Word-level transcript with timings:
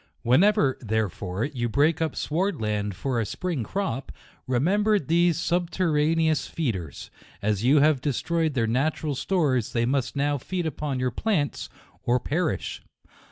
Whenever, 0.23 0.79
therefore, 0.81 1.45
you 1.45 1.69
break 1.69 2.01
up 2.01 2.15
sward 2.15 2.59
land 2.59 2.95
for 2.95 3.19
a 3.19 3.23
spring 3.23 3.63
crop, 3.63 4.11
remember 4.47 4.97
these 4.97 5.37
subterraneous 5.37 6.47
feeders. 6.47 7.11
As 7.39 7.63
you 7.63 7.81
have 7.81 8.01
destroyed 8.01 8.55
their 8.55 8.65
natural 8.65 9.13
stores, 9.13 9.73
they 9.73 9.85
must 9.85 10.15
now 10.15 10.39
feed 10.39 10.65
upon 10.65 10.99
your 10.99 11.11
plants 11.11 11.69
or 12.01 12.19
perish. 12.19 12.81